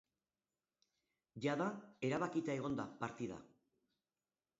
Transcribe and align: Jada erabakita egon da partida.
Jada 1.45 1.67
erabakita 2.09 2.55
egon 2.61 2.79
da 2.79 2.87
partida. 3.05 3.39